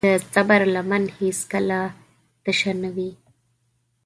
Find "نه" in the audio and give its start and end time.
2.81-2.89